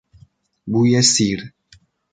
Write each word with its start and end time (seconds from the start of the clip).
بوی 0.71 1.01
سیر 1.13 1.39